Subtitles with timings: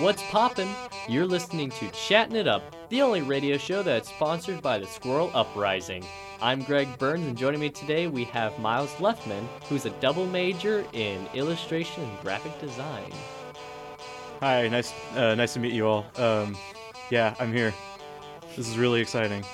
[0.00, 0.68] What's poppin'?
[1.08, 5.30] You're listening to Chatting It Up, the only radio show that's sponsored by the Squirrel
[5.32, 6.04] Uprising.
[6.42, 10.84] I'm Greg Burns, and joining me today we have Miles Leffman, who's a double major
[10.92, 13.10] in illustration and graphic design.
[14.40, 16.04] Hi, nice, uh, nice to meet you all.
[16.16, 16.58] Um,
[17.10, 17.72] yeah, I'm here.
[18.54, 19.46] This is really exciting.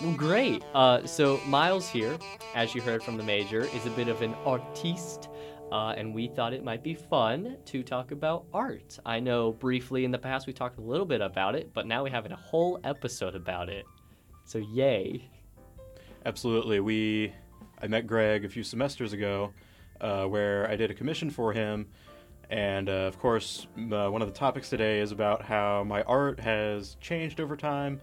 [0.00, 0.64] Well, great.
[0.72, 2.16] Uh, so Miles here,
[2.54, 5.28] as you heard from the major, is a bit of an artiste,
[5.72, 8.98] uh, and we thought it might be fun to talk about art.
[9.04, 12.04] I know briefly in the past we talked a little bit about it, but now
[12.04, 13.84] we have a whole episode about it.
[14.44, 15.28] So yay!
[16.24, 16.80] Absolutely.
[16.80, 17.32] We,
[17.80, 19.52] I met Greg a few semesters ago,
[20.00, 21.88] uh, where I did a commission for him,
[22.50, 26.38] and uh, of course, uh, one of the topics today is about how my art
[26.40, 28.00] has changed over time.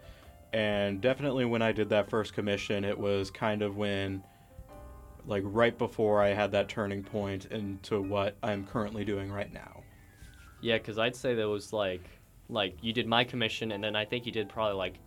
[0.51, 4.23] And definitely, when I did that first commission, it was kind of when,
[5.25, 9.83] like, right before I had that turning point into what I'm currently doing right now.
[10.61, 12.03] Yeah, because I'd say that was like,
[12.49, 14.99] like you did my commission, and then I think you did probably like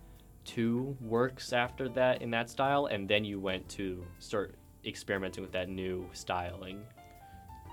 [0.45, 5.51] two works after that in that style, and then you went to start experimenting with
[5.51, 6.83] that new styling.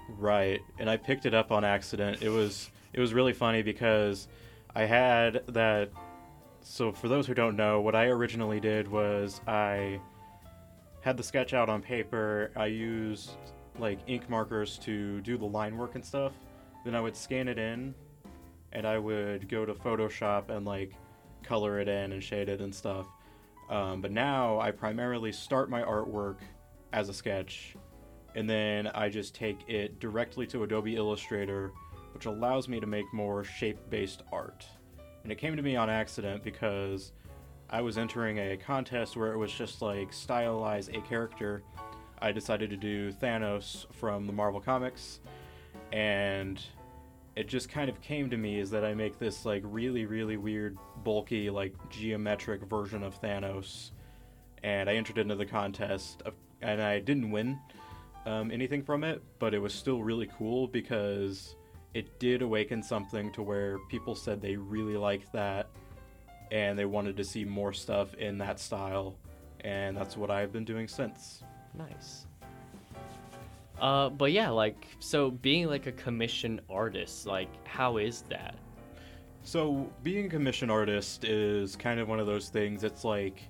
[0.09, 2.23] Right, and I picked it up on accident.
[2.23, 4.29] It was it was really funny because
[4.75, 5.91] I had that.
[6.61, 10.01] So for those who don't know, what I originally did was I
[11.05, 12.51] had the sketch out on paper.
[12.57, 13.33] I used
[13.79, 16.33] like ink markers to do the line work and stuff.
[16.85, 17.95] Then I would scan it in,
[18.73, 20.95] and I would go to Photoshop and like
[21.43, 23.07] color it in and shade it and stuff.
[23.69, 26.37] Um, but now I primarily start my artwork
[26.93, 27.77] as a sketch
[28.35, 31.73] and then I just take it directly to Adobe Illustrator,
[32.13, 34.67] which allows me to make more shape based art.
[35.23, 37.13] And it came to me on accident because
[37.75, 41.65] I was entering a contest where it was just like stylize a character.
[42.21, 45.19] I decided to do Thanos from the Marvel Comics,
[45.91, 46.63] and
[47.35, 50.37] it just kind of came to me is that I make this like really, really
[50.37, 53.91] weird, bulky, like geometric version of Thanos.
[54.63, 56.23] And I entered into the contest,
[56.63, 57.59] and I didn't win
[58.25, 61.57] um, anything from it, but it was still really cool because
[61.93, 65.71] it did awaken something to where people said they really liked that
[66.55, 69.17] and they wanted to see more stuff in that style,
[69.63, 71.43] and that's what I've been doing since.
[71.77, 72.27] Nice.
[73.81, 78.55] Uh, but yeah, like so being like a commission artist, like how is that?
[79.43, 82.85] So, being a commission artist is kind of one of those things.
[82.85, 83.43] It's like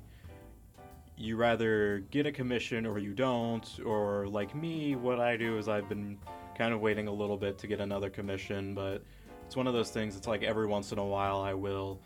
[1.18, 5.68] you rather get a commission or you don't, or like me, what I do is
[5.68, 6.18] I've been
[6.56, 9.04] kind of waiting a little bit to get another commission, but
[9.46, 10.16] it's one of those things.
[10.16, 12.00] It's like every once in a while I will.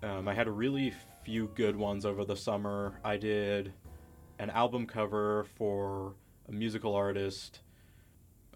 [0.00, 0.94] Um, I had a really
[1.24, 3.00] few good ones over the summer.
[3.04, 3.72] I did
[4.38, 6.14] an album cover for
[6.48, 7.60] a musical artist.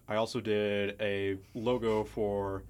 [0.07, 2.63] I also did a logo for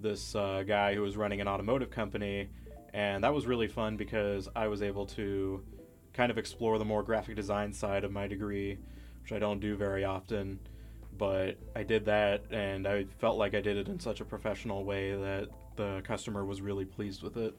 [0.00, 2.48] this uh, guy who was running an automotive company,
[2.94, 5.64] and that was really fun because I was able to
[6.12, 8.78] kind of explore the more graphic design side of my degree,
[9.20, 10.60] which I don't do very often.
[11.18, 14.84] But I did that, and I felt like I did it in such a professional
[14.84, 17.54] way that the customer was really pleased with it.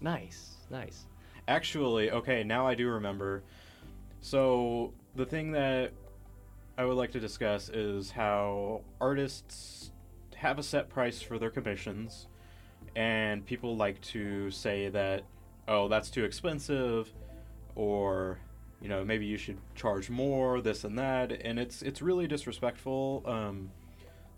[0.00, 1.06] Nice, nice.
[1.48, 3.42] Actually, okay, now I do remember.
[4.20, 5.92] So, the thing that
[6.78, 9.90] I would like to discuss is how artists
[10.36, 12.28] have a set price for their commissions,
[12.96, 15.24] and people like to say that,
[15.68, 17.12] oh, that's too expensive,
[17.74, 18.38] or
[18.80, 23.22] you know maybe you should charge more this and that and it's it's really disrespectful
[23.26, 23.70] um,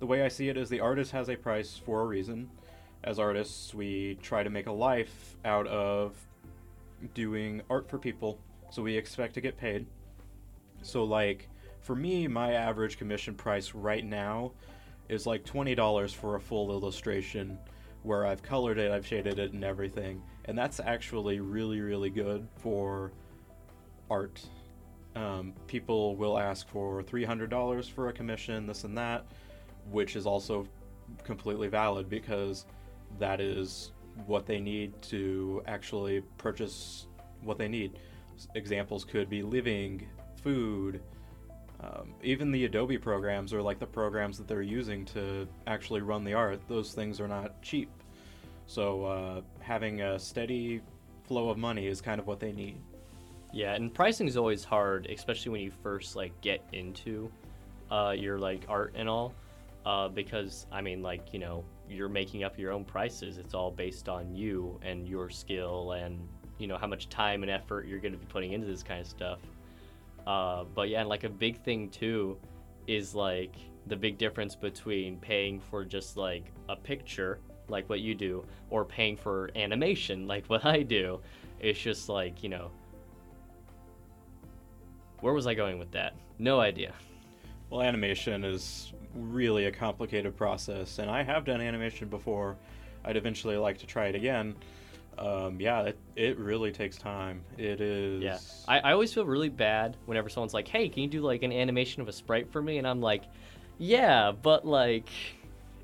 [0.00, 2.50] the way i see it is the artist has a price for a reason
[3.04, 6.14] as artists we try to make a life out of
[7.14, 8.38] doing art for people
[8.70, 9.86] so we expect to get paid
[10.82, 11.48] so like
[11.80, 14.52] for me my average commission price right now
[15.08, 17.58] is like $20 for a full illustration
[18.04, 22.46] where i've colored it i've shaded it and everything and that's actually really really good
[22.56, 23.12] for
[24.12, 24.42] art.
[25.16, 29.24] Um, people will ask for $300 for a commission, this and that,
[29.90, 30.66] which is also
[31.24, 32.66] completely valid because
[33.18, 33.92] that is
[34.26, 37.06] what they need to actually purchase
[37.42, 37.98] what they need.
[38.54, 40.06] Examples could be living,
[40.42, 41.00] food,
[41.80, 46.24] um, even the Adobe programs or like the programs that they're using to actually run
[46.24, 46.60] the art.
[46.68, 47.90] Those things are not cheap.
[48.66, 50.80] So uh, having a steady
[51.24, 52.80] flow of money is kind of what they need.
[53.52, 57.30] Yeah, and pricing is always hard, especially when you first like get into
[57.90, 59.34] uh, your like art and all,
[59.84, 63.38] uh, because I mean, like you know, you're making up your own prices.
[63.38, 66.18] It's all based on you and your skill and
[66.58, 69.00] you know how much time and effort you're going to be putting into this kind
[69.00, 69.38] of stuff.
[70.26, 72.38] Uh, but yeah, and like a big thing too
[72.86, 73.54] is like
[73.86, 78.84] the big difference between paying for just like a picture like what you do, or
[78.84, 81.20] paying for animation, like what I do.
[81.60, 82.70] It's just like, you know,
[85.20, 86.14] where was I going with that?
[86.38, 86.92] No idea.
[87.72, 92.58] Well, animation is really a complicated process, and I have done animation before.
[93.02, 94.54] I'd eventually like to try it again.
[95.16, 97.42] Um, yeah, it, it really takes time.
[97.56, 98.22] It is.
[98.22, 98.38] Yeah,
[98.68, 101.50] I, I always feel really bad whenever someone's like, "Hey, can you do like an
[101.50, 103.22] animation of a sprite for me?" And I'm like,
[103.78, 105.08] "Yeah, but like,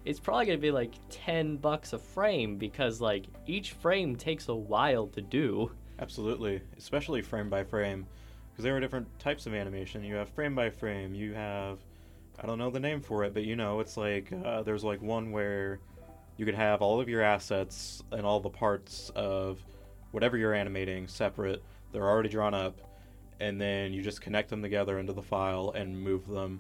[0.05, 4.55] it's probably gonna be like ten bucks a frame because like each frame takes a
[4.55, 8.07] while to do." Absolutely, especially frame by frame,
[8.59, 10.03] because there are different types of animation.
[10.03, 11.15] You have frame by frame.
[11.15, 11.79] You have,
[12.43, 15.01] I don't know the name for it, but you know, it's like uh, there's like
[15.01, 15.79] one where
[16.37, 19.65] you could have all of your assets and all the parts of
[20.11, 21.63] whatever you're animating separate.
[21.93, 22.81] They're already drawn up,
[23.39, 26.59] and then you just connect them together into the file and move them.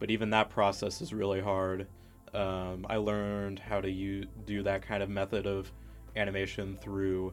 [0.00, 1.86] But even that process is really hard.
[2.34, 5.72] Um, I learned how to u- do that kind of method of
[6.14, 7.32] animation through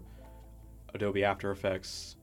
[0.93, 2.15] Adobe After Effects,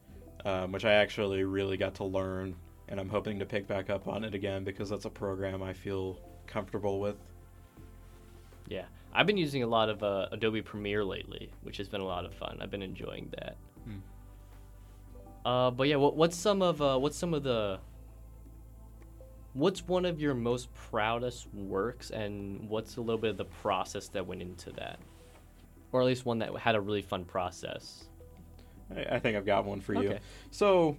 [0.46, 2.54] um, which I actually really got to learn,
[2.88, 5.72] and I'm hoping to pick back up on it again because that's a program I
[5.72, 7.16] feel comfortable with.
[8.68, 12.06] Yeah, I've been using a lot of uh, Adobe Premiere lately, which has been a
[12.06, 12.58] lot of fun.
[12.60, 13.56] I've been enjoying that.
[13.84, 13.98] Hmm.
[15.44, 17.80] Uh, but yeah, what, what's some of uh, what's some of the
[19.54, 24.06] what's one of your most proudest works, and what's a little bit of the process
[24.08, 25.00] that went into that,
[25.90, 28.08] or at least one that had a really fun process?
[28.94, 30.10] I, I think I've got one for you.
[30.10, 30.18] Okay.
[30.50, 30.96] So,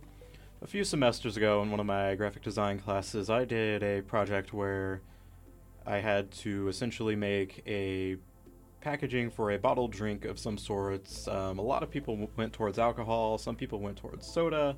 [0.62, 4.54] a few semesters ago in one of my graphic design classes, I did a project
[4.54, 5.02] where
[5.86, 8.18] I had to essentially make a
[8.82, 11.28] packaging for a bottled drink of some sorts.
[11.28, 14.76] Um, a lot of people w- went towards alcohol, some people went towards soda.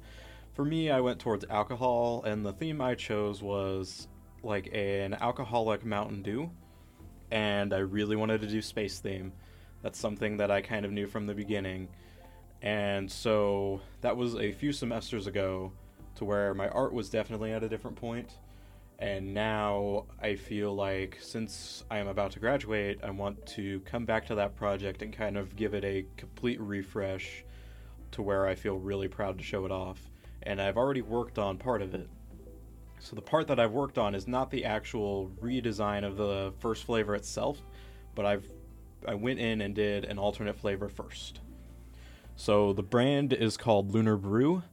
[0.53, 4.07] For me, I went towards alcohol, and the theme I chose was
[4.43, 6.49] like an alcoholic Mountain Dew.
[7.31, 9.31] And I really wanted to do space theme.
[9.81, 11.87] That's something that I kind of knew from the beginning.
[12.61, 15.71] And so that was a few semesters ago
[16.15, 18.37] to where my art was definitely at a different point.
[18.99, 24.03] And now I feel like since I am about to graduate, I want to come
[24.05, 27.45] back to that project and kind of give it a complete refresh
[28.11, 30.09] to where I feel really proud to show it off.
[30.43, 32.09] And I've already worked on part of it.
[32.99, 36.83] So the part that I've worked on is not the actual redesign of the first
[36.83, 37.61] flavor itself,
[38.15, 38.49] but I've
[39.07, 41.39] I went in and did an alternate flavor first.
[42.39, 44.63] So the brand is called Lunar Brew,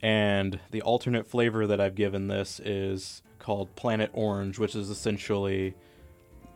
[0.00, 5.74] and the alternate flavor that I've given this is called Planet Orange, which is essentially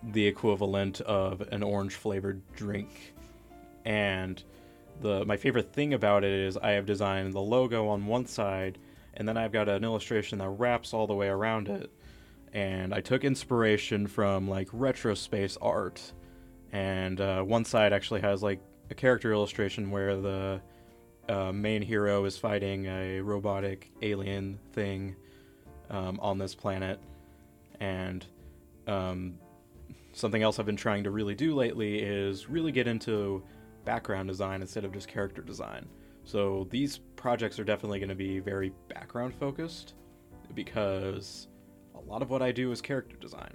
[0.04, 3.12] the equivalent of an orange flavored drink.
[3.84, 4.40] And
[5.00, 8.78] the my favorite thing about it is I have designed the logo on one side,
[9.14, 11.90] and then I've got an illustration that wraps all the way around it.
[12.52, 16.12] And I took inspiration from like retro space art,
[16.70, 18.60] and uh, one side actually has like
[18.90, 20.60] a character illustration where the
[21.28, 25.16] uh, main hero is fighting a robotic alien thing
[25.90, 27.00] um, on this planet,
[27.80, 28.24] and
[28.86, 29.38] um,
[30.12, 33.42] something else I've been trying to really do lately is really get into
[33.84, 35.86] background design instead of just character design.
[36.24, 39.94] So these projects are definitely going to be very background focused
[40.54, 41.46] because
[41.94, 43.54] a lot of what I do is character design,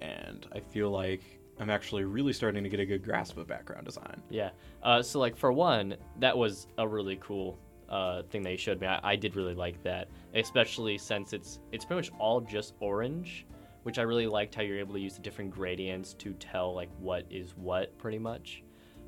[0.00, 1.22] and I feel like
[1.58, 4.22] I'm actually really starting to get a good grasp of background design.
[4.28, 4.50] Yeah.
[4.82, 7.58] Uh, so like for one, that was a really cool
[7.88, 8.86] uh, thing they showed me.
[8.86, 13.46] I, I did really like that, especially since it's it's pretty much all just orange,
[13.84, 16.90] which I really liked how you're able to use the different gradients to tell like
[16.98, 18.62] what is what pretty much.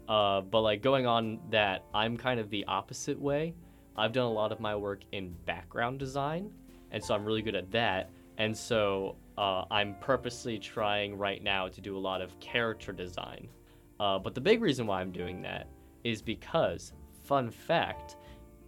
[0.09, 3.55] Uh, but like going on that, I'm kind of the opposite way.
[3.97, 6.51] I've done a lot of my work in background design,
[6.93, 8.11] and so I'm really good at that.
[8.39, 13.49] And so uh, I'm purposely trying right now to do a lot of character design.
[14.01, 15.69] Uh, but the big reason why I'm doing that
[16.03, 16.93] is because,
[17.23, 18.17] fun fact,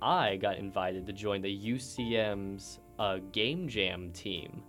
[0.00, 4.62] I got invited to join the UCM's uh, Game Jam team.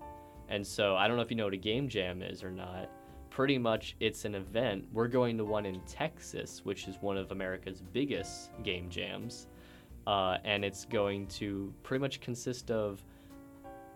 [0.50, 2.89] And so I don't know if you know what a Game Jam is or not.
[3.29, 4.86] Pretty much, it's an event.
[4.91, 9.48] We're going to one in Texas, which is one of America's biggest game jams.
[10.08, 13.05] Uh, and it's going to pretty much consist of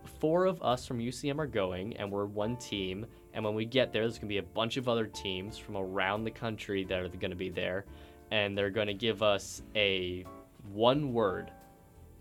[0.05, 3.05] four of us from UCM are going, and we're one team.
[3.33, 5.75] And when we get there, there's going to be a bunch of other teams from
[5.77, 7.85] around the country that are going to be there,
[8.31, 10.25] and they're going to give us a
[10.71, 11.51] one word.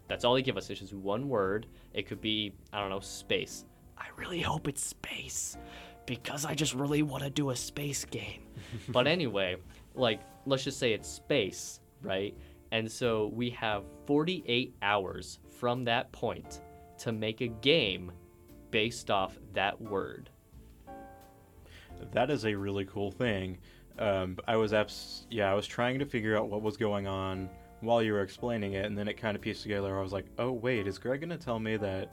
[0.09, 0.69] That's all they give us.
[0.71, 1.67] It's just one word.
[1.93, 3.65] It could be I don't know space.
[3.97, 5.57] I really hope it's space,
[6.07, 8.43] because I just really want to do a space game.
[8.89, 9.57] but anyway,
[9.95, 12.37] like let's just say it's space, right?
[12.73, 16.61] And so we have 48 hours from that point
[17.05, 18.11] to make a game
[18.71, 20.31] based off that word.
[22.13, 23.59] That is a really cool thing.
[23.99, 27.51] Um, I was abs- yeah, I was trying to figure out what was going on
[27.81, 29.99] while you were explaining it, and then it kind of pieced together.
[29.99, 32.11] I was like, oh wait, is Greg gonna tell me that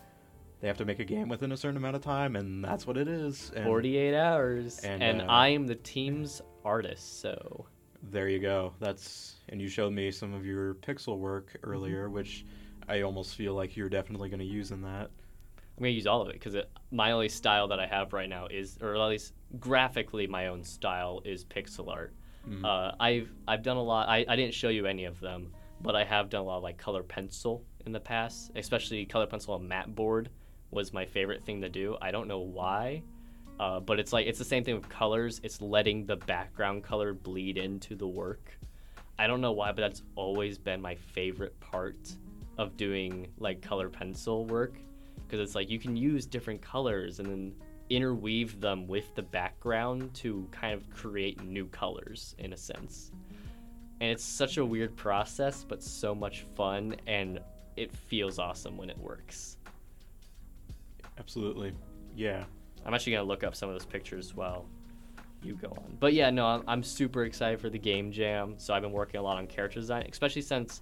[0.59, 2.97] they have to make a game within a certain amount of time, and that's what
[2.97, 3.51] it is?
[3.55, 4.79] And 48 hours.
[4.79, 7.65] and, And, uh, I am the team's artist, so.
[8.11, 8.73] There you go.
[8.79, 12.45] That's and you showed me some of your pixel work earlier, which
[12.91, 15.09] I almost feel like you're definitely gonna use in that.
[15.55, 16.57] I'm gonna use all of it because
[16.91, 20.61] my only style that I have right now is, or at least graphically, my own
[20.61, 22.13] style is pixel art.
[22.45, 22.65] Mhm.
[22.65, 24.09] Uh, I've I've done a lot.
[24.09, 26.63] I, I didn't show you any of them, but I have done a lot of
[26.63, 28.51] like color pencil in the past.
[28.55, 30.29] Especially color pencil on matte board
[30.69, 31.95] was my favorite thing to do.
[32.01, 33.03] I don't know why,
[33.57, 35.39] uh, but it's like it's the same thing with colors.
[35.43, 38.57] It's letting the background color bleed into the work.
[39.17, 42.17] I don't know why, but that's always been my favorite part
[42.61, 44.77] of doing like color pencil work
[45.27, 47.53] because it's like you can use different colors and then
[47.89, 53.11] interweave them with the background to kind of create new colors in a sense.
[53.99, 57.39] And it's such a weird process, but so much fun, and
[57.75, 59.57] it feels awesome when it works.
[61.19, 61.73] Absolutely.
[62.15, 62.45] Yeah.
[62.85, 64.65] I'm actually gonna look up some of those pictures while
[65.43, 65.97] you go on.
[65.99, 68.55] But yeah, no, I'm, I'm super excited for the game jam.
[68.57, 70.81] So I've been working a lot on character design, especially since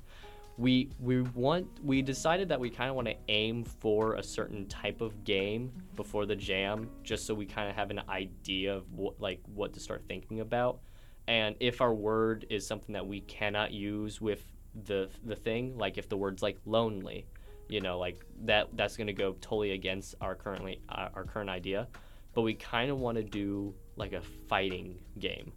[0.60, 4.68] we we want we decided that we kind of want to aim for a certain
[4.68, 8.92] type of game before the jam, just so we kind of have an idea of
[8.92, 10.82] what like what to start thinking about.
[11.30, 14.44] And if our word is something that we cannot use with
[14.84, 17.25] the the thing, like if the word's like lonely,
[17.70, 21.50] you know, like that that's going to go totally against our currently uh, our current
[21.50, 21.88] idea.
[22.34, 25.54] But we kind of want to do like a fighting game,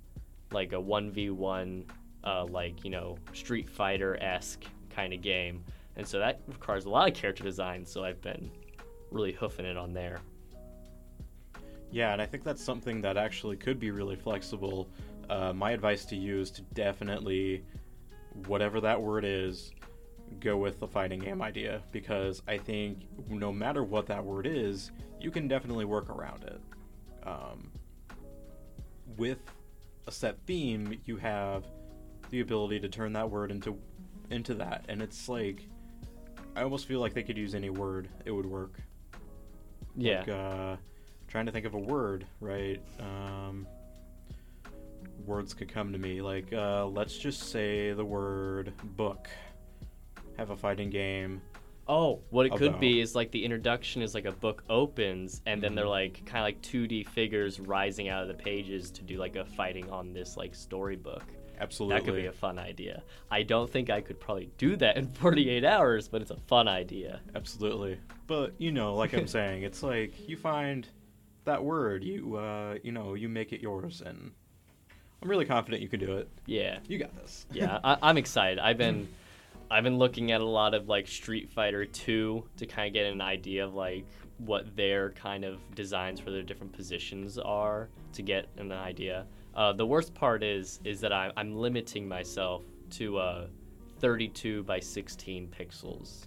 [0.52, 1.86] like a one v one,
[2.22, 5.64] uh, like you know Street Fighter esque kind of game.
[5.96, 7.84] And so that requires a lot of character design.
[7.84, 8.50] So I've been
[9.10, 10.20] really hoofing it on there.
[11.90, 14.88] Yeah, and I think that's something that actually could be really flexible.
[15.28, 17.64] Uh, my advice to you is to definitely,
[18.46, 19.72] whatever that word is,
[20.40, 24.90] go with the fighting game idea because I think no matter what that word is,
[25.20, 26.60] you can definitely work around it.
[27.26, 27.70] Um,
[29.16, 29.38] with
[30.06, 31.64] a set theme, you have
[32.30, 33.78] the ability to turn that word into
[34.30, 35.66] into that, and it's like
[36.54, 38.74] I almost feel like they could use any word; it would work.
[39.96, 40.20] Yeah.
[40.20, 40.76] Like, uh,
[41.28, 42.80] trying to think of a word, right?
[43.00, 43.66] Um,
[45.26, 46.20] words could come to me.
[46.22, 49.28] Like, uh, let's just say the word book.
[50.38, 51.42] Have a fighting game.
[51.88, 55.60] Oh, what it could be is like the introduction is like a book opens, and
[55.62, 55.90] then they're Mhm.
[55.90, 59.44] like kind of like 2D figures rising out of the pages to do like a
[59.44, 61.24] fighting on this like storybook.
[61.62, 61.96] Absolutely.
[61.96, 63.02] That could be a fun idea.
[63.30, 66.66] I don't think I could probably do that in 48 hours, but it's a fun
[66.66, 67.20] idea.
[67.34, 67.98] Absolutely.
[68.26, 70.86] But you know, like I'm saying, it's like you find
[71.44, 74.32] that word, you uh, you know, you make it yours, and
[75.22, 76.28] I'm really confident you can do it.
[76.46, 76.78] Yeah.
[76.88, 77.46] You got this.
[77.52, 78.58] yeah, I, I'm excited.
[78.58, 79.08] I've been,
[79.70, 83.06] I've been looking at a lot of like Street Fighter 2 to kind of get
[83.06, 84.04] an idea of like
[84.38, 89.26] what their kind of designs for their different positions are to get an idea.
[89.54, 93.46] Uh, the worst part is is that I, I'm limiting myself to uh,
[94.00, 96.26] 32 by 16 pixels,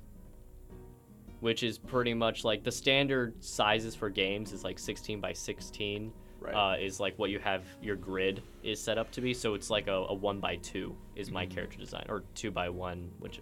[1.39, 6.11] which is pretty much like the standard sizes for games is like 16 by 16
[6.39, 6.53] Right.
[6.53, 9.33] uh, is like what you have your grid is set up to be.
[9.33, 11.51] So it's like a, a one by two is my Mhm.
[11.51, 13.39] character design, or two by one, which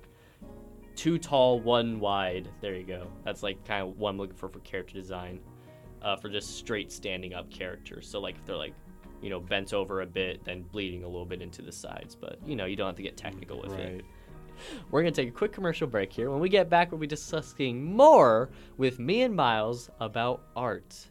[0.96, 2.48] two tall, one wide.
[2.62, 3.08] There you go.
[3.25, 5.42] That's like kind of what I'm looking for for character design,
[6.02, 8.08] uh, for just straight standing up characters.
[8.08, 8.74] So like if they're like,
[9.24, 12.13] you know, bent over a bit, then bleeding a little bit into the sides.
[12.13, 14.03] But you know, you don't have to get technical with it.
[14.92, 16.30] We're going to take a quick commercial break here.
[16.30, 21.08] When we get back, we'll be discussing more with me and Miles about art.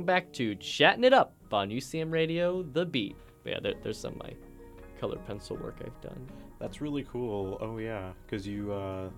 [0.00, 3.16] Welcome back to Chatting It Up on UCM Radio, The Beat.
[3.44, 4.32] But yeah, there, there's some of my
[4.98, 6.26] color pencil work I've done.
[6.58, 7.58] That's really cool.
[7.60, 9.10] Oh yeah, because you, uh,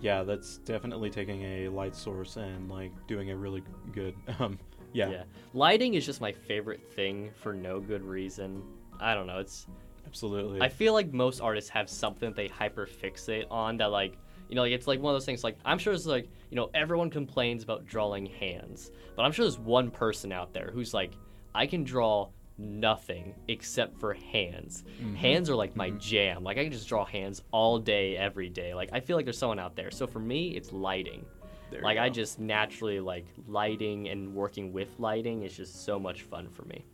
[0.00, 4.16] yeah, that's definitely taking a light source and like doing it really good.
[4.40, 4.58] Um,
[4.92, 5.22] yeah,
[5.54, 8.64] Lighting is just my favorite thing for no good reason.
[8.98, 9.38] I don't know.
[9.38, 9.68] It's
[10.06, 10.60] absolutely.
[10.60, 14.18] I feel like most artists have something that they hyper fixate on that like
[14.48, 15.42] You know, like it's like one of those things.
[15.44, 19.44] Like I'm sure it's like you know everyone complains about drawing hands, but I'm sure
[19.44, 21.12] there's one person out there who's like,
[21.54, 24.84] I can draw nothing except for hands.
[25.00, 25.14] Mm-hmm.
[25.14, 25.98] Hands are like my mm-hmm.
[25.98, 26.44] jam.
[26.44, 28.74] Like I can just draw hands all day, every day.
[28.74, 29.90] Like I feel like there's someone out there.
[29.90, 31.24] So for me, it's lighting.
[31.70, 36.22] There like I just naturally like lighting and working with lighting is just so much
[36.22, 36.84] fun for me.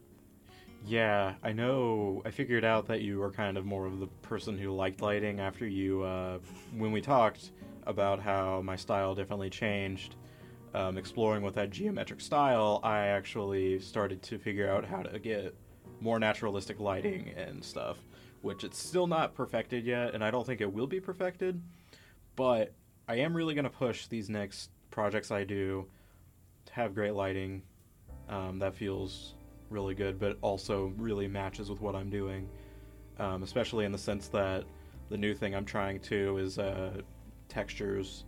[0.85, 2.23] Yeah, I know.
[2.25, 5.41] I figured out that you were kind of more of the person who liked lighting
[5.41, 6.39] after you, uh,
[6.77, 7.53] when we talked
[7.87, 10.17] about how my style definitely changed.
[10.75, 15.55] Um, exploring with that geometric style, I actually started to figure out how to get
[16.01, 17.99] more naturalistic lighting and stuff,
[18.41, 21.63] which it's still not perfected yet, and I don't think it will be perfected.
[22.37, 22.73] But
[23.07, 25.87] I am really going to push these next projects I do
[26.67, 27.63] to have great lighting.
[28.29, 29.35] Um, that feels
[29.73, 32.49] really good, but also really matches with what I'm doing.
[33.19, 34.65] Um, especially in the sense that
[35.11, 37.03] the new thing I'm trying to is uh,
[37.49, 38.25] textures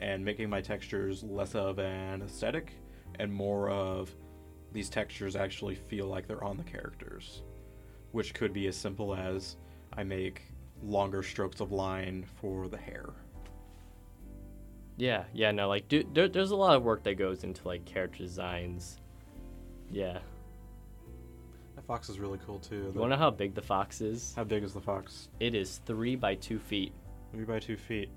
[0.00, 2.72] and making my textures less of an aesthetic
[3.18, 4.14] and more of
[4.72, 7.42] these textures actually feel like they're on the characters,
[8.12, 9.56] which could be as simple as
[9.92, 10.42] I make
[10.82, 13.10] longer strokes of line for the hair.
[14.96, 17.84] Yeah, yeah, no, like dude, there, there's a lot of work that goes into like
[17.84, 18.98] character designs.
[19.90, 20.18] Yeah,
[21.88, 22.92] fox is really cool too.
[22.94, 24.34] you want to know how big the fox is?
[24.36, 25.28] How big is the fox?
[25.40, 26.92] It is three by two feet.
[27.32, 28.10] Three by two feet.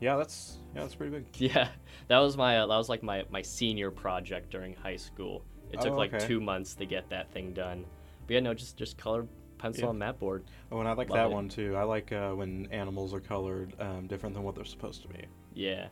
[0.00, 1.24] Yeah, that's yeah, that's pretty big.
[1.54, 1.68] Yeah,
[2.08, 5.44] that was my uh, that was like my my senior project during high school.
[5.72, 7.84] It took Oh, like two months to get that thing done.
[8.26, 9.26] But yeah, no, just just color
[9.58, 9.90] pencil Yeah.
[9.90, 10.44] and mat board.
[10.70, 11.34] Oh, and I like Love that it.
[11.34, 11.74] one too.
[11.76, 15.24] I like uh, when animals are colored um, different than what they're supposed to be.
[15.54, 15.86] Yeah.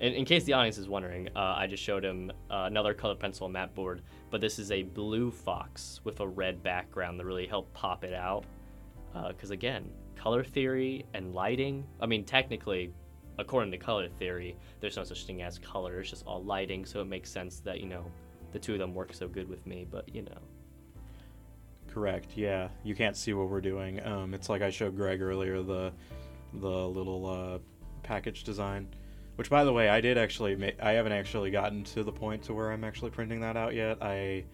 [0.00, 3.18] In, in case the audience is wondering, uh, I just showed him uh, another colored
[3.18, 7.46] pencil mat board, but this is a blue fox with a red background that really
[7.46, 8.44] helped pop it out.
[9.28, 11.86] Because again, color theory and lighting.
[12.00, 12.92] I mean, technically,
[13.38, 16.00] according to color theory, there's no such thing as color.
[16.00, 18.04] It's just all lighting, so it makes sense that you know
[18.52, 19.86] the two of them work so good with me.
[19.90, 20.38] But you know,
[21.88, 22.32] Correct.
[22.36, 24.04] Yeah, you can't see what we're doing.
[24.04, 25.92] Um, it's like I showed Greg earlier the
[26.52, 27.58] the little uh,
[28.02, 28.88] package design,
[29.36, 30.56] which by the way I did actually.
[30.56, 33.74] Ma- I haven't actually gotten to the point to where I'm actually printing that out
[33.74, 34.02] yet.
[34.02, 34.44] I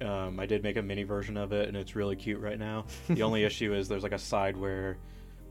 [0.00, 2.86] um, I did make a mini version of it, and it's really cute right now.
[3.08, 4.96] The only issue is there's like a side where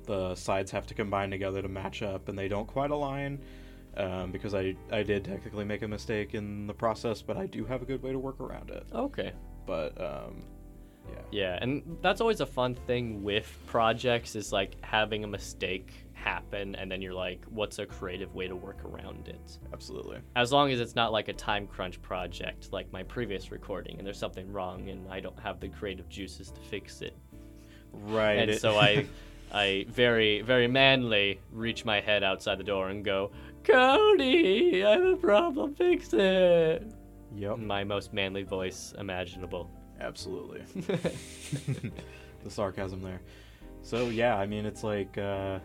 [0.05, 3.39] the sides have to combine together to match up, and they don't quite align.
[3.97, 7.65] Um, because I I did technically make a mistake in the process, but I do
[7.65, 8.85] have a good way to work around it.
[8.93, 9.33] okay.
[9.65, 10.43] But um,
[11.09, 11.21] yeah.
[11.31, 15.91] Yeah, and that's always a fun thing with projects is like having a mistake
[16.23, 19.58] happen and then you're like, what's a creative way to work around it?
[19.73, 20.19] Absolutely.
[20.36, 24.05] As long as it's not like a time crunch project like my previous recording and
[24.05, 27.15] there's something wrong and I don't have the creative juices to fix it.
[27.91, 28.34] Right.
[28.39, 29.05] And it- so I
[29.51, 33.32] I very very manly reach my head outside the door and go,
[33.63, 36.84] "Cody, I have a problem, fix it."
[37.36, 37.58] Yep.
[37.60, 39.71] My most manly voice imaginable.
[39.99, 40.62] Absolutely.
[42.43, 43.21] the sarcasm there.
[43.82, 45.60] So yeah, I mean it's like uh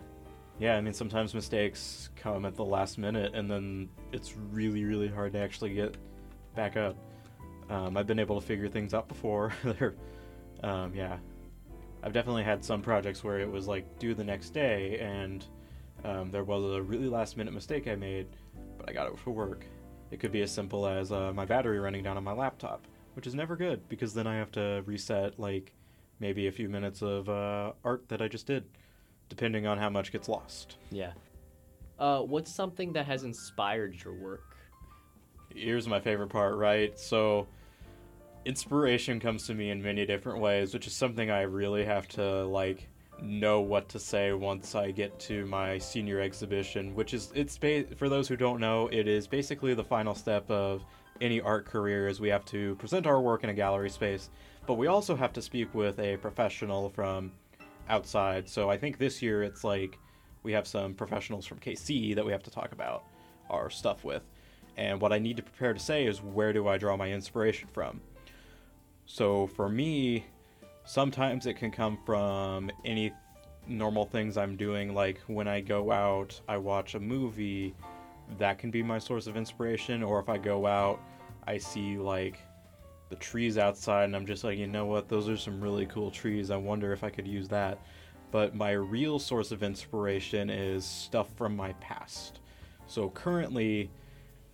[0.59, 5.07] yeah, I mean sometimes mistakes come at the last minute and then it's really really
[5.07, 5.97] hard to actually get
[6.55, 6.95] back up.
[7.69, 9.53] Um, I've been able to figure things out before.
[10.63, 11.17] Um, yeah,
[12.01, 15.45] I've definitely had some projects where it was like due the next day and
[16.03, 18.27] um, there was a really last minute mistake I made,
[18.77, 19.65] but I got it for work.
[20.11, 23.27] It could be as simple as uh, my battery running down on my laptop, which
[23.27, 25.73] is never good because then I have to reset like
[26.19, 28.65] maybe a few minutes of uh, art that I just did,
[29.29, 30.77] depending on how much gets lost.
[30.91, 31.13] Yeah.
[31.97, 34.57] Uh, what's something that has inspired your work?
[35.53, 36.97] Here's my favorite part, right?
[36.99, 37.47] So,
[38.43, 42.45] inspiration comes to me in many different ways, which is something I really have to
[42.45, 42.89] like
[43.21, 47.85] know what to say once I get to my senior exhibition, which is it's ba-
[47.95, 50.83] for those who don't know, it is basically the final step of
[51.21, 54.29] any art career is we have to present our work in a gallery space,
[54.67, 57.31] but we also have to speak with a professional from
[57.89, 58.47] outside.
[58.49, 59.97] So I think this year it's like
[60.43, 63.03] we have some professionals from KC that we have to talk about
[63.49, 64.23] our stuff with.
[64.77, 67.69] And what I need to prepare to say is where do I draw my inspiration
[67.71, 68.01] from?
[69.05, 70.25] So for me,
[70.85, 73.11] sometimes it can come from any
[73.67, 77.73] normal things I'm doing, like when I go out, I watch a movie,
[78.37, 80.03] that can be my source of inspiration.
[80.03, 80.99] Or if I go out,
[81.47, 82.39] I see like
[83.15, 86.11] the trees outside, and I'm just like, you know what, those are some really cool
[86.11, 86.51] trees.
[86.51, 87.79] I wonder if I could use that.
[88.31, 92.41] But my real source of inspiration is stuff from my past.
[92.87, 93.89] So currently,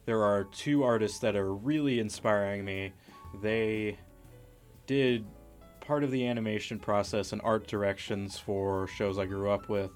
[0.06, 2.94] there are two artists that are really inspiring me.
[3.42, 3.98] They
[4.86, 5.26] did
[5.80, 9.92] part of the animation process and art directions for shows I grew up with.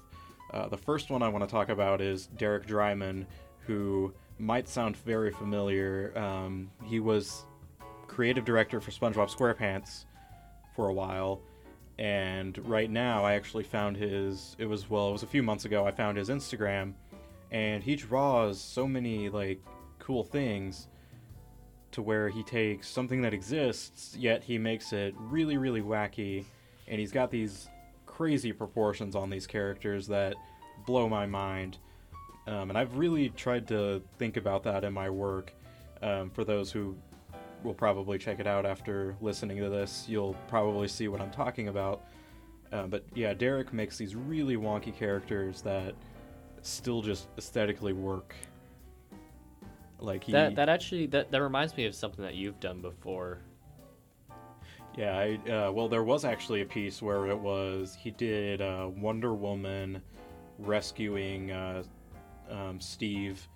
[0.52, 3.26] Uh, the first one I want to talk about is Derek Drymon,
[3.60, 6.12] who might sound very familiar.
[6.16, 7.44] Um, he was
[8.06, 10.04] creative director for SpongeBob SquarePants
[10.74, 11.40] for a while,
[11.98, 14.56] and right now I actually found his.
[14.58, 15.86] It was well, it was a few months ago.
[15.86, 16.94] I found his Instagram,
[17.50, 19.60] and he draws so many like
[19.98, 20.88] cool things
[21.92, 26.44] to where he takes something that exists, yet he makes it really, really wacky,
[26.88, 27.68] and he's got these
[28.04, 30.34] crazy proportions on these characters that
[30.84, 31.78] blow my mind.
[32.46, 35.52] Um, and I've really tried to think about that in my work.
[36.02, 36.94] Um, for those who
[37.66, 41.68] will probably check it out after listening to this, you'll probably see what I'm talking
[41.68, 42.04] about.
[42.72, 45.94] Uh, but yeah, Derek makes these really wonky characters that
[46.62, 48.34] still just aesthetically work.
[49.98, 53.38] Like he, That that actually that, that reminds me of something that you've done before.
[54.96, 58.88] Yeah, I, uh, well, there was actually a piece where it was he did uh,
[58.96, 60.00] Wonder Woman
[60.58, 61.82] rescuing uh,
[62.50, 63.46] um, Steve,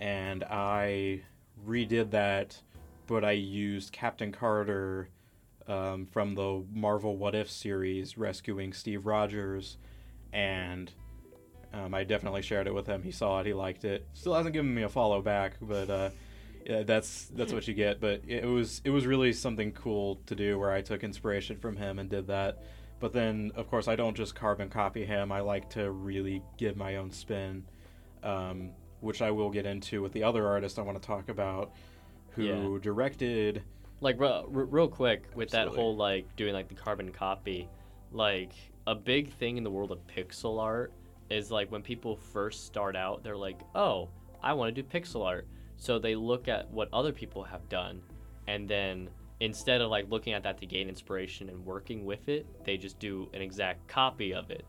[0.00, 1.22] and I
[1.66, 2.60] redid that,
[3.06, 5.08] but I used Captain Carter
[5.66, 9.78] um, from the Marvel What If series rescuing Steve Rogers,
[10.32, 10.92] and
[11.72, 13.02] um, I definitely shared it with him.
[13.02, 14.06] He saw it, he liked it.
[14.12, 16.10] Still hasn't given me a follow back, but uh,
[16.66, 18.00] yeah, that's that's what you get.
[18.00, 21.76] But it was it was really something cool to do where I took inspiration from
[21.76, 22.62] him and did that.
[23.00, 25.32] But then, of course, I don't just carbon copy him.
[25.32, 27.64] I like to really give my own spin,
[28.22, 31.72] um, which I will get into with the other artist I want to talk about,
[32.34, 32.78] who Yeah.
[32.80, 33.62] directed.
[34.00, 37.68] Like real, real quick with that whole like doing like the carbon copy,
[38.10, 38.52] like
[38.86, 40.92] a big thing in the world of pixel art
[41.30, 44.08] is like when people first start out, they're like, "Oh,
[44.42, 48.02] I want to do pixel art." So they look at what other people have done
[48.48, 49.08] and then
[49.40, 52.98] instead of like looking at that to gain inspiration and working with it, they just
[52.98, 54.64] do an exact copy of it.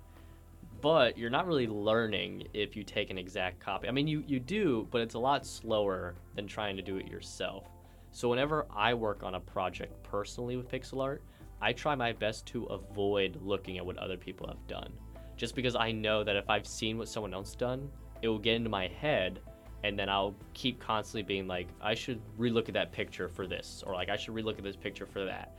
[0.84, 3.88] But you're not really learning if you take an exact copy.
[3.88, 7.08] I mean, you, you do, but it's a lot slower than trying to do it
[7.08, 7.70] yourself.
[8.12, 11.24] So whenever I work on a project personally with pixel art,
[11.62, 14.92] I try my best to avoid looking at what other people have done.
[15.38, 17.90] Just because I know that if I've seen what someone else done,
[18.22, 19.40] it will get into my head
[19.86, 23.86] and then I'll keep constantly being like, I should relook at that picture for this,
[23.88, 25.56] or like I should relook at this picture for that.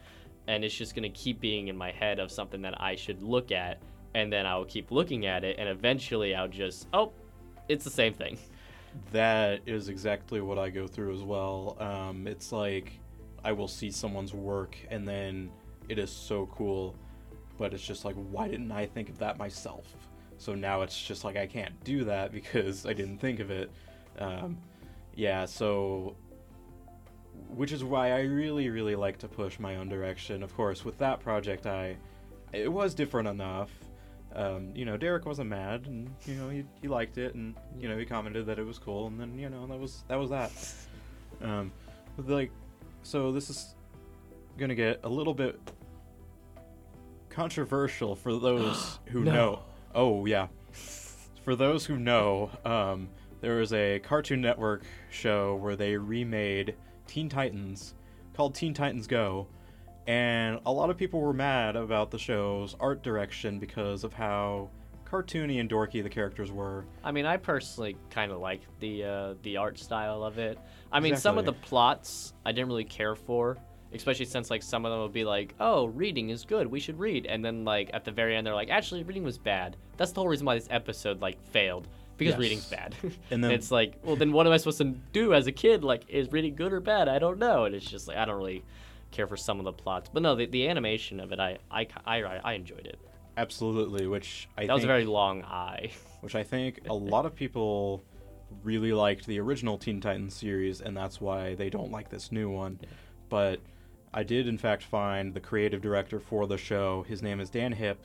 [0.49, 3.53] And it's just gonna keep being in my head of something that I should look
[3.53, 3.81] at,
[4.15, 7.13] and then I'll keep looking at it, and eventually I'll just, oh,
[7.69, 8.39] it's the same thing.
[9.11, 11.77] That is exactly what I go through as well.
[11.81, 12.93] Um, it's like
[13.43, 15.51] I will see someone's work and then
[15.89, 16.95] it is so cool,
[17.59, 19.97] but it's just like, why didn't I think of that myself?
[20.39, 23.71] So now it's just like I can't do that because I didn't think of it.
[24.19, 24.59] Um,
[25.15, 26.17] yeah, so
[27.49, 30.43] which is why I really, really like to push my own direction.
[30.43, 31.97] Of course, with that project, I
[32.53, 33.71] it was different enough.
[34.35, 37.89] Um, you know, Derek wasn't mad, and you know he, he liked it, and you
[37.89, 40.31] know he commented that it was cool, and then you know that was that was
[40.31, 40.51] that.
[41.43, 41.71] Um,
[42.17, 42.51] but like,
[43.03, 43.75] so this is
[44.59, 45.59] gonna get a little bit
[47.31, 49.33] controversial for those who No.
[49.33, 49.59] know.
[49.95, 50.49] Oh yeah,
[51.45, 53.09] for those who know, um,
[53.41, 56.75] there was a Cartoon Network show where they remade
[57.07, 57.95] Teen Titans
[58.35, 59.47] called Teen Titans Go,
[60.07, 64.69] and a lot of people were mad about the show's art direction because of how
[65.11, 66.85] cartoony and dorky the characters were.
[67.03, 70.59] I mean, I personally kind of like the uh, the art style of it.
[70.93, 73.57] I mean, some of the plots I didn't really care for,
[73.93, 76.67] especially since like some of them would be like, "Oh, reading is good.
[76.67, 79.39] We should read," and then like at the very end they're like, "Actually, reading was
[79.39, 82.41] bad." That's the whole reason why this episode like failed because Yes.
[82.41, 82.95] reading's bad.
[83.31, 85.83] And then- it's like, well, then what am I supposed to do as a kid?
[85.83, 87.09] Like, is reading good or bad?
[87.09, 87.65] I don't know.
[87.65, 88.63] And it's just like I don't really
[89.15, 91.87] care for some of the plots, but no, the, the animation of it, I I,
[92.07, 92.99] I I enjoyed it.
[93.37, 95.91] Absolutely, which I That think, was a very long eye.
[96.21, 98.05] which I think a lot of people
[98.63, 102.49] really liked the original Teen Titans series, and that's why they don't like this new
[102.51, 102.79] one.
[102.81, 102.89] Yeah.
[103.29, 103.61] But
[104.13, 107.05] I did, in fact, find the creative director for the show.
[107.09, 107.97] His name is Dan Hipp,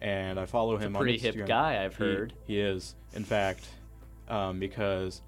[0.00, 2.32] and I follow He's a him pretty on hip guy, I've He- heard.
[2.46, 3.66] He, is, in fact,
[4.28, 5.20] um, because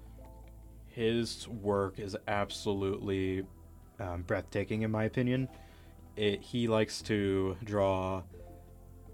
[0.87, 3.45] his work is absolutely
[4.03, 5.47] um, breathtaking, in my opinion.
[6.15, 8.23] It, he likes to draw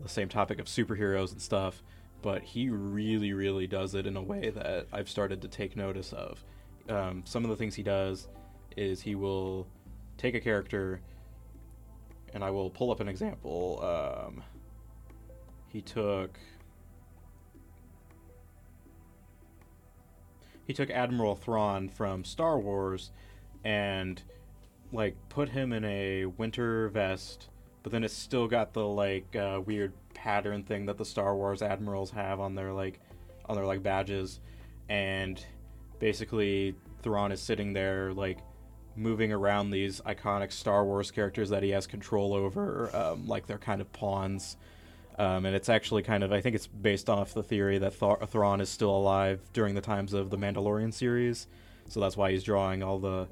[0.02, 1.82] the same topic of superheroes and stuff,
[2.22, 6.14] but he really, really does it in a way that I've started to take notice
[6.14, 6.44] of.
[6.90, 8.28] Um, some of the things he does
[8.76, 9.68] is he will
[10.18, 11.02] take a character,
[12.34, 13.80] and I will pull up an example.
[13.84, 14.44] Um,
[15.68, 16.40] he took
[20.66, 23.12] he took Admiral Thrawn from Star Wars
[23.64, 24.22] and
[24.92, 27.50] like put him in a winter vest,
[27.84, 31.62] but then it's still got the like uh, weird pattern thing that the Star Wars
[31.62, 33.00] admirals have on their like
[33.46, 34.40] on their like badges,
[34.90, 35.44] and
[36.00, 38.40] basically Thrawn is sitting there like
[38.96, 43.58] moving around these iconic Star Wars characters that he has control over, um, like they're
[43.58, 44.58] kind of pawns.
[45.18, 48.30] Um, and it's actually kind of, I think it's based off the theory that Th-
[48.30, 51.48] Thrawn is still alive during the times of the Mandalorian series.
[51.90, 53.28] So that's why he's drawing all the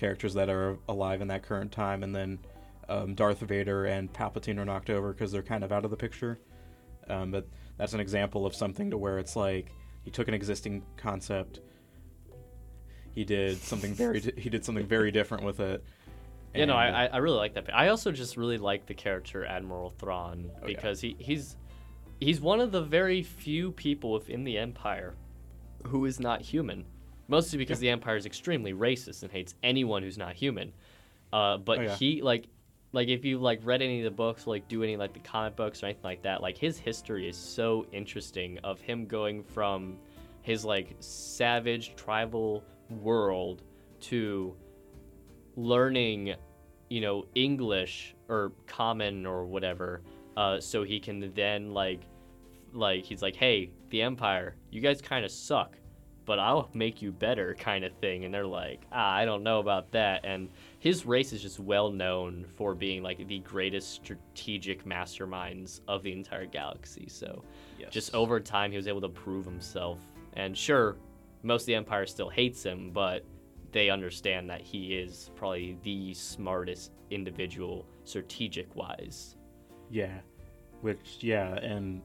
[0.00, 2.02] characters that are alive in that current time.
[2.02, 2.38] And then
[2.88, 5.96] um, Darth Vader and Palpatine are knocked over because they're kind of out of the
[5.96, 6.38] picture.
[7.08, 9.72] Um, but that's an example of something to where it's like
[10.04, 11.60] he took an existing concept,
[13.12, 15.84] he did something very di- he did something very different with it.
[16.54, 17.74] Yeah, no, and- I, I I really like that.
[17.74, 20.74] I also just really like the character Admiral Thrawn Oh, yeah.
[20.76, 21.56] because he, he's
[22.20, 25.14] he's one of the very few people within the Empire
[25.86, 26.84] who is not human.
[27.30, 30.72] Mostly because the Empire is extremely racist and hates anyone who's not human.
[31.32, 31.94] Uh, but Oh, yeah.
[31.96, 32.46] he like
[32.92, 35.54] like if you like read any of the books, like do any like the comic
[35.54, 39.96] books or anything like that, like his history is so interesting of him going from
[40.42, 42.64] his like savage tribal
[43.00, 43.62] world
[44.00, 44.56] to
[45.56, 46.34] learning,
[46.88, 50.02] you know, English or common or whatever,
[50.36, 52.00] uh, so he can then like,
[52.72, 55.76] like he's like, hey, the Empire, you guys kind of suck,
[56.30, 58.24] but I'll make you better, kind of thing.
[58.24, 60.24] And they're like, ah, I don't know about that.
[60.24, 66.04] And his race is just well known for being like the greatest strategic masterminds of
[66.04, 67.08] the entire galaxy.
[67.08, 67.42] So
[67.80, 67.92] Yes.
[67.92, 69.98] just over time, he was able to prove himself.
[70.34, 70.98] And sure,
[71.42, 73.24] most of the Empire still hates him, but
[73.72, 79.34] they understand that he is probably the smartest individual strategic wise.
[79.90, 80.20] Yeah,
[80.80, 82.02] which yeah, and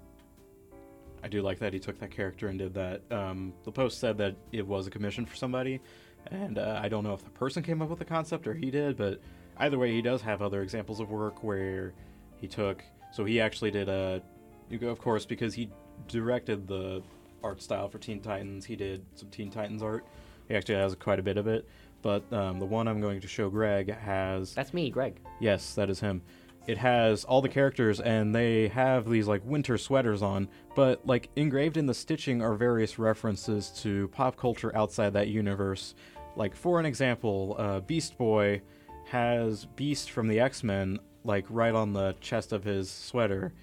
[1.26, 3.02] I do like that he took that character and did that.
[3.10, 5.82] Um, the post said that it was a commission for somebody,
[6.28, 8.70] and uh, I don't know if the person came up with the concept or he
[8.70, 9.20] did, but
[9.58, 11.94] either way, he does have other examples of work where
[12.40, 12.84] he took.
[13.12, 14.22] So he actually did a,
[14.70, 15.68] you go of course because he
[16.08, 17.02] directed the
[17.44, 18.64] art style for Teen Titans.
[18.64, 20.06] He did some Teen Titans art.
[20.48, 21.68] He actually has quite a bit of it,
[22.04, 25.20] but um, the one I'm going to show Greg has That's me, Greg.
[25.40, 26.22] Yes, that is him.
[26.68, 31.30] It has all the characters and they have these like winter sweaters on, but like
[31.36, 35.94] engraved in the stitching are various references to pop culture outside that universe.
[36.36, 38.62] Like for an example, uh, Beast Boy
[39.06, 43.54] has Beast from the X-Men like right on the chest of his sweater.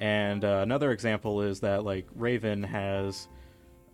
[0.00, 3.28] And uh, another example is that like Raven has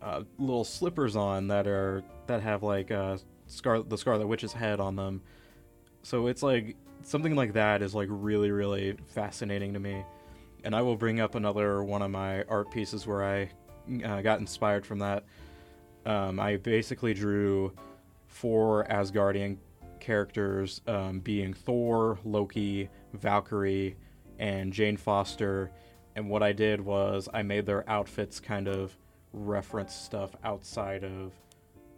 [0.01, 4.79] uh, little slippers on that are that have like uh, Scar- the Scarlet Witch's head
[4.79, 5.21] on them.
[6.03, 10.03] So it's like something like that is like really really fascinating to me.
[10.63, 13.49] And I will bring up another one of my art pieces where I
[14.05, 15.23] uh, got inspired from that.
[16.05, 17.73] Um, I basically drew
[18.27, 19.57] four Asgardian
[19.99, 23.95] characters, um, being Thor, Loki, Valkyrie,
[24.39, 25.71] and Jane Foster.
[26.15, 28.97] And what I did was I made their outfits kind of
[29.33, 31.33] reference stuff outside of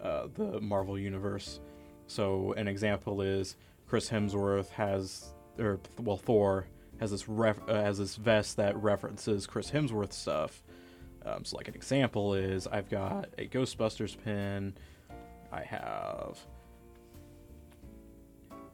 [0.01, 1.59] uh, the Marvel universe.
[2.07, 3.55] So an example is
[3.93, 6.65] Chris Hemsworth has, or well, Thor
[6.99, 10.63] has this ref, uh, has this vest that references Chris Hemsworth stuff.
[11.23, 14.73] Um, so like an example is I've got a Ghostbusters pin.
[15.51, 16.39] I have.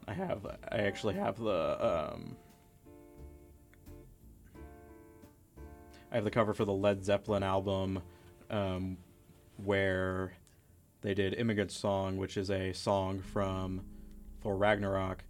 [0.08, 0.46] I have.
[0.72, 2.12] I actually have the.
[2.14, 2.36] Um,
[6.10, 8.00] I have the cover for the Led Zeppelin album,
[8.48, 8.96] um,
[9.58, 10.32] where
[11.02, 13.82] they did "Immigrant Song," which is a song from
[14.42, 15.24] Thor Ragnarok.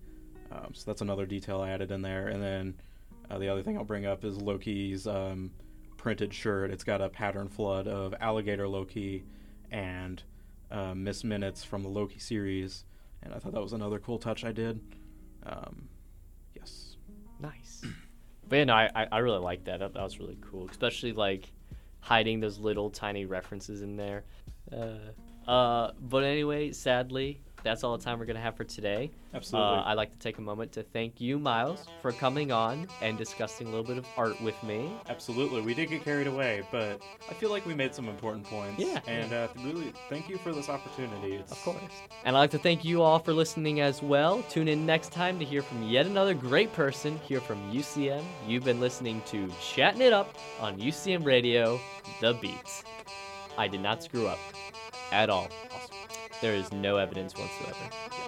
[0.52, 2.28] Um, so that's another detail I added in there.
[2.28, 2.74] And then
[3.30, 5.50] uh, the other thing I'll bring up is Loki's um,
[5.96, 6.70] printed shirt.
[6.70, 9.24] It's got a pattern flood of alligator Loki
[9.70, 10.22] and
[10.70, 12.84] uh, Miss Minutes from the Loki series.
[13.22, 14.80] And I thought that was another cool touch I did.
[15.46, 15.88] Um,
[16.54, 16.96] yes.
[17.38, 17.82] Nice.
[18.48, 19.80] but yeah, no, I, I- really like that.
[19.80, 19.94] that.
[19.94, 21.52] That was really cool, especially like
[22.00, 24.24] hiding those little tiny references in there.
[24.72, 29.10] Uh, uh, but anyway, sadly, that's all the time we're gonna have for today.
[29.34, 29.78] Absolutely.
[29.78, 33.16] Uh, I'd like to take a moment to thank you, Miles, for coming on and
[33.16, 34.90] discussing a little bit of art with me.
[35.08, 35.60] Absolutely.
[35.62, 38.82] We did get carried away, but I feel like we made some important points.
[38.82, 39.00] Yeah.
[39.06, 41.34] And uh, really, thank you for this opportunity.
[41.34, 41.82] It's, Of course.
[42.24, 44.42] And I'd like to thank you all for listening as well.
[44.48, 48.24] Tune in next time to hear from yet another great person here from UCM.
[48.46, 51.80] You've been listening to Chatting It Up on UCM Radio,
[52.20, 52.82] The Beats.
[53.56, 54.38] I did not screw up
[55.12, 55.48] at all.
[56.40, 58.19] There is no evidence whatsoever.